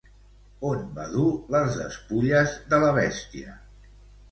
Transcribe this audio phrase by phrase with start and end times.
[0.69, 1.25] On va dur
[1.57, 3.57] les despulles de la bèstia?